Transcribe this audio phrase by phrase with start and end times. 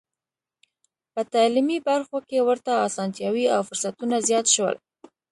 [1.13, 4.75] په تعلیمي برخو کې ورته اسانتیاوې او فرصتونه زیات شول.